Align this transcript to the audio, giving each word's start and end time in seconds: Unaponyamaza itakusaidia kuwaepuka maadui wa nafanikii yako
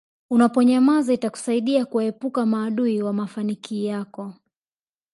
Unaponyamaza 0.29 1.13
itakusaidia 1.13 1.85
kuwaepuka 1.85 2.45
maadui 2.45 3.01
wa 3.01 3.13
nafanikii 3.13 3.85
yako 3.85 4.33